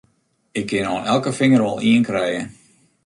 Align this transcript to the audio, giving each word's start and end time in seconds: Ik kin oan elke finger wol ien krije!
Ik 0.59 0.65
kin 0.69 0.87
oan 0.93 1.05
elke 1.13 1.31
finger 1.39 1.61
wol 1.63 1.79
ien 1.89 2.03
krije! 2.07 2.41